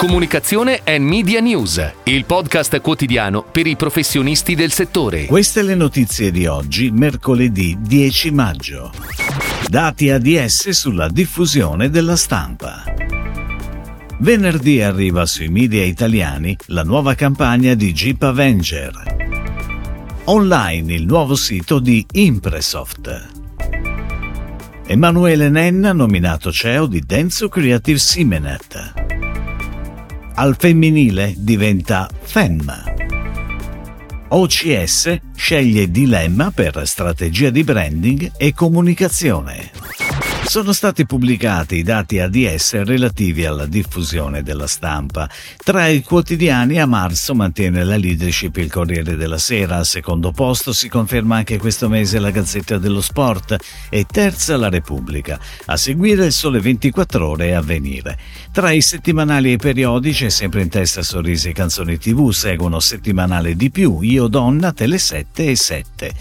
Comunicazione 0.00 0.80
e 0.82 0.98
Media 0.98 1.40
News, 1.40 1.92
il 2.04 2.24
podcast 2.24 2.80
quotidiano 2.80 3.42
per 3.42 3.66
i 3.66 3.76
professionisti 3.76 4.54
del 4.54 4.72
settore. 4.72 5.26
Queste 5.26 5.60
le 5.60 5.74
notizie 5.74 6.30
di 6.30 6.46
oggi, 6.46 6.90
mercoledì 6.90 7.76
10 7.78 8.30
maggio. 8.30 8.92
Dati 9.68 10.08
ADS 10.08 10.70
sulla 10.70 11.06
diffusione 11.10 11.90
della 11.90 12.16
stampa. 12.16 12.82
Venerdì 14.20 14.80
arriva 14.80 15.26
sui 15.26 15.48
media 15.48 15.84
italiani 15.84 16.56
la 16.68 16.82
nuova 16.82 17.14
campagna 17.14 17.74
di 17.74 17.92
Jeep 17.92 18.22
Avenger. 18.22 19.18
Online 20.24 20.94
il 20.94 21.04
nuovo 21.04 21.34
sito 21.34 21.78
di 21.78 22.06
Impresoft. 22.12 23.28
Emanuele 24.86 25.50
Nenna 25.50 25.92
nominato 25.92 26.50
CEO 26.50 26.86
di 26.86 27.00
Denso 27.00 27.50
Creative 27.50 27.98
Simenet 27.98 29.08
al 30.40 30.56
femminile 30.58 31.34
diventa 31.36 32.08
FEM. 32.18 32.84
OCS 34.28 35.18
sceglie 35.34 35.90
dilemma 35.90 36.50
per 36.50 36.80
strategia 36.86 37.50
di 37.50 37.62
branding 37.62 38.32
e 38.38 38.54
comunicazione 38.54 39.70
sono 40.50 40.72
stati 40.72 41.06
pubblicati 41.06 41.76
i 41.76 41.84
dati 41.84 42.18
ADS 42.18 42.82
relativi 42.82 43.44
alla 43.44 43.66
diffusione 43.66 44.42
della 44.42 44.66
stampa. 44.66 45.30
Tra 45.56 45.86
i 45.86 46.02
quotidiani 46.02 46.80
a 46.80 46.86
marzo 46.86 47.36
mantiene 47.36 47.84
la 47.84 47.96
leadership 47.96 48.56
il 48.56 48.68
Corriere 48.68 49.14
della 49.14 49.38
Sera, 49.38 49.76
al 49.76 49.86
secondo 49.86 50.32
posto 50.32 50.72
si 50.72 50.88
conferma 50.88 51.36
anche 51.36 51.56
questo 51.56 51.88
mese 51.88 52.18
la 52.18 52.32
Gazzetta 52.32 52.78
dello 52.78 53.00
Sport 53.00 53.58
e 53.88 54.06
terza 54.10 54.56
la 54.56 54.68
Repubblica. 54.68 55.38
A 55.66 55.76
seguire 55.76 56.26
il 56.26 56.32
Sole 56.32 56.58
24 56.58 57.28
ore 57.28 57.46
e 57.46 57.52
Avvenire. 57.52 58.18
Tra 58.50 58.72
i 58.72 58.80
settimanali 58.80 59.50
e 59.50 59.52
i 59.52 59.56
periodici, 59.56 60.30
sempre 60.30 60.62
in 60.62 60.68
testa 60.68 61.02
sorrisi 61.02 61.50
e 61.50 61.52
canzoni 61.52 61.96
tv, 61.96 62.30
seguono 62.30 62.80
settimanale 62.80 63.54
di 63.54 63.70
più, 63.70 64.00
Io 64.00 64.26
Donna, 64.26 64.72
Tele 64.72 64.98
7 64.98 65.46
e 65.46 65.54
7. 65.54 66.12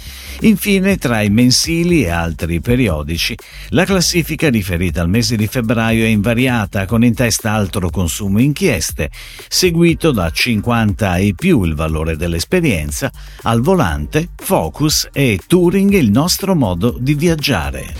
Infine, 0.42 0.98
tra 0.98 1.24
i 1.24 1.32
mensili 1.32 2.04
e 2.04 2.10
altri 2.10 2.62
periodici, 2.62 3.36
la 3.70 3.86
classifica 3.86 4.18
classifica 4.20 4.50
riferita 4.50 5.02
al 5.02 5.10
mese 5.10 5.38
di 5.38 5.48
febbraio 5.48 6.04
è 6.04 6.08
invariata, 6.08 6.86
con 6.86 7.04
in 7.04 7.14
testa 7.14 7.52
altro 7.52 7.90
consumo 7.90 8.40
inchieste, 8.40 9.10
seguito 9.48 10.12
da 10.12 10.30
50 10.30 11.18
e 11.18 11.34
più 11.36 11.64
il 11.64 11.74
valore 11.74 12.18
dell'esperienza, 12.18 13.12
al 13.44 13.62
volante, 13.62 14.30
focus 14.36 15.08
e 15.14 15.40
touring 15.48 15.94
il 15.94 16.12
nostro 16.12 16.54
modo 16.54 16.98
di 17.00 17.14
viaggiare. 17.14 17.96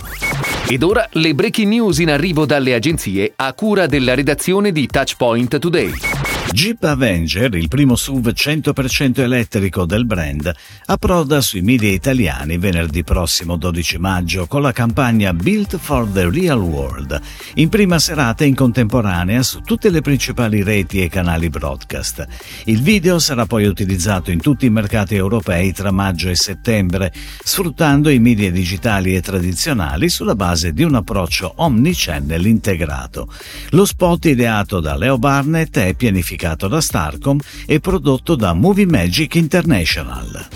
Ed 0.68 0.82
ora 0.82 1.08
le 1.12 1.34
breaking 1.34 1.68
news 1.68 1.98
in 1.98 2.10
arrivo 2.10 2.44
dalle 2.44 2.74
agenzie 2.74 3.32
a 3.34 3.52
cura 3.54 3.86
della 3.86 4.14
redazione 4.14 4.72
di 4.72 4.86
Touchpoint 4.86 5.58
Today. 5.58 6.19
Jeep 6.48 6.82
Avenger, 6.82 7.54
il 7.54 7.68
primo 7.68 7.94
SUV 7.94 8.28
100% 8.28 9.20
elettrico 9.20 9.84
del 9.84 10.04
brand, 10.04 10.52
approda 10.86 11.40
sui 11.40 11.60
media 11.60 11.90
italiani 11.90 12.58
venerdì 12.58 13.04
prossimo 13.04 13.56
12 13.56 13.98
maggio 13.98 14.46
con 14.46 14.62
la 14.62 14.72
campagna 14.72 15.32
Built 15.32 15.76
for 15.76 16.08
the 16.08 16.28
Real 16.28 16.60
World, 16.60 17.20
in 17.54 17.68
prima 17.68 17.98
serata 17.98 18.44
in 18.44 18.54
contemporanea 18.54 19.42
su 19.42 19.60
tutte 19.60 19.90
le 19.90 20.00
principali 20.00 20.62
reti 20.62 21.02
e 21.02 21.08
canali 21.08 21.48
broadcast. 21.50 22.26
Il 22.64 22.82
video 22.82 23.18
sarà 23.18 23.46
poi 23.46 23.66
utilizzato 23.66 24.30
in 24.30 24.40
tutti 24.40 24.66
i 24.66 24.70
mercati 24.70 25.14
europei 25.14 25.72
tra 25.72 25.92
maggio 25.92 26.28
e 26.28 26.34
settembre, 26.34 27.12
sfruttando 27.44 28.08
i 28.10 28.18
media 28.18 28.50
digitali 28.50 29.14
e 29.14 29.20
tradizionali 29.22 30.08
sulla 30.08 30.34
base 30.34 30.72
di 30.72 30.82
un 30.82 30.94
approccio 30.96 31.52
omnichannel 31.56 32.46
integrato. 32.46 33.32
Lo 33.70 33.84
spot 33.84 34.24
ideato 34.24 34.80
da 34.80 34.96
Leo 34.96 35.16
Barnett 35.18 35.78
è 35.78 35.94
pianificato 35.94 36.29
pubblicato 36.30 36.68
da 36.68 36.80
Starcom 36.80 37.40
e 37.66 37.80
prodotto 37.80 38.36
da 38.36 38.52
Movie 38.52 38.86
Magic 38.86 39.34
International. 39.34 40.46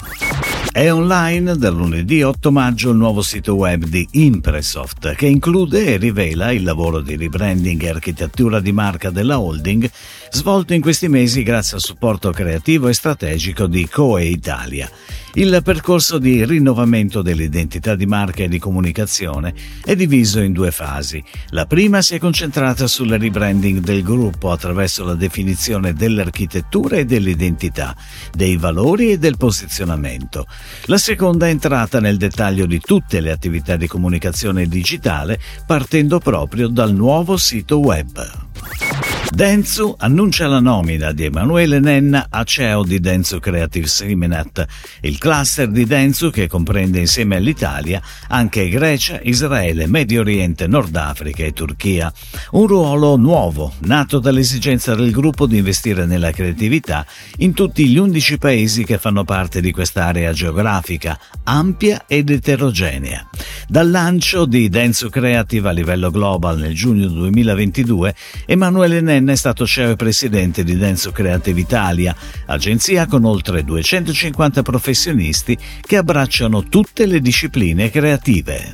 È 0.71 0.93
online 0.93 1.57
dal 1.57 1.75
lunedì 1.75 2.23
8 2.23 2.53
maggio 2.53 2.91
il 2.91 2.97
nuovo 2.97 3.23
sito 3.23 3.55
web 3.55 3.85
di 3.85 4.07
Impresoft 4.13 5.15
che 5.15 5.27
include 5.27 5.87
e 5.87 5.97
rivela 5.97 6.53
il 6.53 6.63
lavoro 6.63 7.01
di 7.01 7.17
rebranding 7.17 7.83
e 7.83 7.89
architettura 7.89 8.61
di 8.61 8.73
marca 8.73 9.11
della 9.11 9.39
holding 9.39 9.89
svolto 10.31 10.75
in 10.75 10.81
questi 10.81 11.09
mesi 11.09 11.43
grazie 11.43 11.77
al 11.77 11.83
supporto 11.83 12.31
creativo 12.31 12.89
e 12.89 12.93
strategico 12.93 13.67
di 13.67 13.89
Coe 13.89 14.25
Italia. 14.25 14.89
Il 15.37 15.63
percorso 15.65 16.19
di 16.19 16.45
rinnovamento 16.45 17.21
dell'identità 17.21 17.97
di 17.97 18.07
marca 18.07 18.45
e 18.45 18.49
di 18.49 18.61
comunicazione 18.61 19.53
è 19.85 19.97
diviso 19.97 20.39
in 20.39 20.53
due 20.53 20.71
fasi. 20.71 21.21
La 21.49 21.67
prima 21.67 22.03
si 22.03 22.15
è 22.15 22.19
concentrata 22.21 22.87
sul 22.87 23.11
rebranding 23.11 23.81
del 23.81 24.05
gruppo 24.05 24.53
attraverso 24.53 25.03
la 25.03 25.15
definizione 25.15 25.93
dell'architettura 25.93 26.99
e 26.99 27.05
dell'identità, 27.05 27.97
dei 28.33 28.57
valori 28.57 29.11
e 29.11 29.19
del 29.19 29.37
posizionamento. 29.37 30.47
La 30.85 30.99
seconda 30.99 31.49
è 31.49 31.51
entrata 31.51 31.99
nel 31.99 32.17
dettaglio 32.17 32.67
di 32.67 32.79
tutte 32.79 33.19
le 33.19 33.33
attività 33.33 33.75
di 33.75 33.89
comunicazione 33.89 34.69
digitale 34.69 35.41
partendo 35.67 36.21
proprio 36.21 36.69
dal 36.69 36.95
nuovo 36.95 37.37
sito 37.37 37.81
web. 37.81 39.14
Denzu 39.31 39.95
annuncia 39.99 40.47
la 40.47 40.61
nomina 40.61 41.11
di 41.11 41.25
Emanuele 41.25 41.81
Nenna 41.81 42.27
a 42.31 42.45
CEO 42.45 42.85
di 42.85 43.01
Denzu 43.01 43.41
Creative 43.41 43.87
Seminat, 43.87 44.65
il 45.01 45.19
cluster 45.19 45.69
di 45.69 45.87
Denzu 45.87 46.31
che 46.31 46.47
comprende 46.47 47.01
insieme 47.01 47.37
all'Italia 47.37 48.01
anche 48.29 48.69
Grecia, 48.69 49.19
Israele, 49.23 49.89
Medio 49.89 50.21
Oriente, 50.21 50.69
Nord 50.69 50.95
Africa 50.95 51.43
e 51.43 51.53
Turchia. 51.53 52.13
Un 52.53 52.67
ruolo 52.67 53.17
nuovo, 53.17 53.73
nato 53.81 54.21
dall'esigenza 54.21 54.95
del 54.95 55.11
gruppo 55.11 55.47
di 55.47 55.57
investire 55.57 56.07
nella 56.07 56.31
creatività 56.31 57.05
in 57.39 57.55
tutti 57.55 57.89
gli 57.89 57.99
undici 57.99 58.39
paesi 58.39 58.85
che 58.85 58.99
fanno 58.99 59.25
parte 59.25 59.61
di 59.61 59.73
quest'area 59.73 60.33
geografica, 60.33 61.19
ampia 61.43 62.05
ed 62.07 62.31
eterogenea. 62.31 63.27
Dal 63.67 63.91
lancio 63.91 64.45
di 64.45 64.69
Denzu 64.69 65.09
Creative 65.09 65.69
a 65.69 65.73
livello 65.73 66.11
global 66.11 66.59
nel 66.59 66.75
giugno 66.75 67.09
2022, 67.09 68.15
Emanuele 68.47 69.01
Nenna 69.01 69.24
Chen 69.25 69.33
è 69.33 69.37
stato 69.37 69.65
CEO 69.65 69.93
e 69.93 69.97
presidente 69.97 70.65
di 70.65 70.77
Denso 70.77 71.11
Creative 71.11 71.59
Italia, 71.59 72.15
agenzia 72.47 73.07
con 73.07 73.25
oltre 73.25 73.65
250 73.65 74.63
professionisti 74.63 75.57
che 75.81 75.97
abbracciano 75.97 76.65
tutte 76.65 77.07
le 77.07 77.21
discipline 77.21 77.91
creative. 77.91 78.73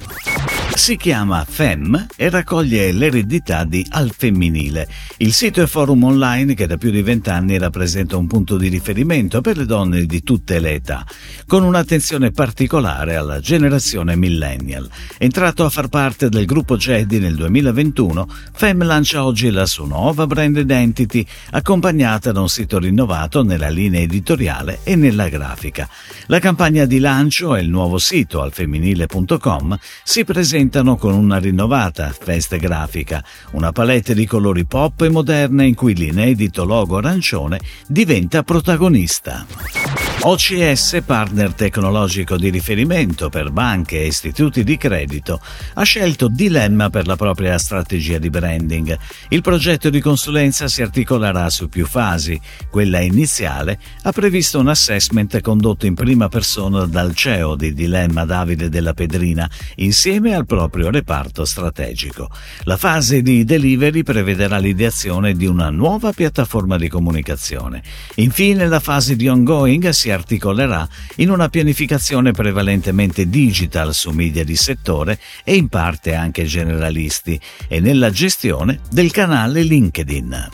Si 0.81 0.97
chiama 0.97 1.45
FEM 1.47 2.07
e 2.17 2.31
raccoglie 2.31 2.91
l'eredità 2.93 3.65
di 3.65 3.85
Al 3.91 4.13
Femminile. 4.17 4.89
Il 5.19 5.35
sito 5.35 5.61
e 5.61 5.67
forum 5.67 6.05
online 6.05 6.55
che 6.55 6.67
da 6.67 6.79
più 6.79 6.91
di 6.91 7.03
vent'anni 7.03 7.59
rappresenta 7.59 8.17
un 8.17 8.27
punto 8.27 8.57
di 8.57 8.69
riferimento 8.69 9.43
per 9.43 9.59
le 9.59 9.67
donne 9.67 10.07
di 10.07 10.23
tutte 10.23 10.59
le 10.59 10.73
età, 10.73 11.05
con 11.47 11.65
un'attenzione 11.65 12.31
particolare 12.31 13.17
alla 13.17 13.41
generazione 13.41 14.17
millennial. 14.17 14.89
Entrato 15.19 15.67
a 15.67 15.69
far 15.69 15.89
parte 15.89 16.31
del 16.31 16.47
gruppo 16.47 16.79
Jedi 16.79 17.19
nel 17.19 17.35
2021, 17.35 18.27
FEM 18.55 18.83
lancia 18.83 19.23
oggi 19.23 19.51
la 19.51 19.67
sua 19.67 19.87
nuova 19.87 20.27
brand 20.27 20.57
identity, 20.57 21.25
accompagnata 21.51 22.33
da 22.33 22.41
un 22.41 22.49
sito 22.49 22.79
rinnovato 22.79 23.45
nella 23.45 23.69
linea 23.69 24.01
editoriale 24.01 24.81
e 24.83 24.97
nella 24.97 25.29
grafica. 25.29 25.87
La 26.29 26.39
campagna 26.39 26.87
di 26.87 27.01
lancio 27.01 27.55
e 27.55 27.61
il 27.61 27.69
nuovo 27.69 27.99
sito 27.99 28.41
alfemminile.com 28.41 29.79
si 30.03 30.25
presenta 30.25 30.69
presentano 30.71 30.97
con 30.97 31.15
una 31.15 31.39
rinnovata 31.39 32.15
veste 32.25 32.59
grafica, 32.59 33.25
una 33.53 33.73
palette 33.73 34.15
di 34.15 34.25
colori 34.25 34.65
pop 34.65 35.03
e 35.03 35.09
moderne 35.09 35.67
in 35.67 35.75
cui 35.75 35.95
l'inedito 35.95 36.65
logo 36.65 36.99
arancione 36.99 37.59
diventa 37.89 38.45
protagonista. 38.45 40.10
OCS, 40.23 41.01
partner 41.07 41.55
tecnologico 41.55 42.37
di 42.37 42.51
riferimento 42.51 43.31
per 43.31 43.51
banche 43.51 44.03
e 44.03 44.07
istituti 44.09 44.63
di 44.65 44.77
credito, 44.77 45.41
ha 45.73 45.83
scelto 45.83 46.29
Dilemma 46.29 46.91
per 46.91 47.07
la 47.07 47.17
propria 47.17 47.57
strategia 47.57 48.19
di 48.19 48.29
branding. 48.29 48.99
Il 49.31 49.41
progetto 49.41 49.89
di 49.89 49.99
consulenza 50.01 50.69
si 50.69 50.83
articolerà 50.83 51.49
su 51.49 51.71
più 51.71 51.87
fasi. 51.87 52.39
Quella 52.69 53.01
iniziale 53.01 53.79
ha 54.03 54.13
previsto 54.13 54.59
un 54.59 54.69
assessment 54.69 55.41
condotto 55.41 55.87
in 55.87 55.95
prima 55.95 56.29
persona 56.29 56.85
dal 56.85 57.15
CEO 57.15 57.57
di 57.57 57.73
Dilemma 57.73 58.27
Davide 58.27 58.69
della 58.69 58.93
Pedrina 58.93 59.49
insieme 59.77 60.35
al 60.35 60.45
proprio 60.45 60.91
reparto 60.91 61.47
strategico. 61.47 62.29
La 62.65 62.77
fase 62.77 63.23
di 63.23 63.45
delivery 63.45 64.03
prevederà 64.03 64.59
l'ideazione 64.59 65.33
di 65.33 65.47
una 65.47 65.71
nuova 65.71 66.13
piattaforma 66.13 66.77
di 66.77 66.91
comunicazione. 66.91 67.83
Infine 68.17 68.67
la 68.67 68.81
fase 68.81 69.17
di 69.17 69.27
ongoing 69.27 69.89
articolerà 70.11 70.89
in 71.17 71.31
una 71.31 71.49
pianificazione 71.49 72.33
prevalentemente 72.33 73.29
digital 73.29 73.95
su 73.95 74.11
media 74.11 74.45
di 74.45 74.57
settore 74.57 75.19
e 75.45 75.57
in 75.57 75.69
parte 75.69 76.15
anche 76.15 76.45
generalisti 76.45 77.41
e 77.69 77.81
nella 77.81 78.11
gestione 78.11 78.81
del 78.91 79.11
canale 79.11 79.63
LinkedIn. 79.63 80.49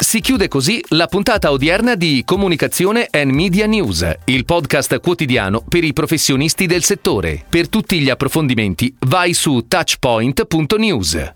Si 0.00 0.20
chiude 0.20 0.48
così 0.48 0.84
la 0.90 1.06
puntata 1.06 1.50
odierna 1.50 1.94
di 1.94 2.22
Comunicazione 2.24 3.08
and 3.10 3.32
Media 3.32 3.66
News, 3.66 4.06
il 4.26 4.44
podcast 4.44 5.00
quotidiano 5.00 5.62
per 5.66 5.82
i 5.82 5.92
professionisti 5.92 6.66
del 6.66 6.84
settore. 6.84 7.44
Per 7.48 7.68
tutti 7.68 7.98
gli 8.00 8.10
approfondimenti 8.10 8.94
vai 9.06 9.34
su 9.34 9.64
touchpoint.news. 9.66 11.32